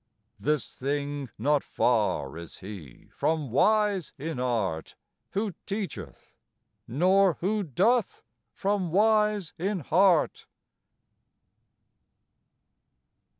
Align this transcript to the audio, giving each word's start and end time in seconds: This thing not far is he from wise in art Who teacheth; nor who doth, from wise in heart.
This 0.39 0.71
thing 0.75 1.29
not 1.37 1.63
far 1.63 2.35
is 2.35 2.57
he 2.57 3.09
from 3.15 3.51
wise 3.51 4.13
in 4.17 4.39
art 4.39 4.95
Who 5.33 5.53
teacheth; 5.67 6.33
nor 6.87 7.35
who 7.35 7.61
doth, 7.61 8.23
from 8.51 8.89
wise 8.91 9.53
in 9.59 9.81
heart. 9.81 10.47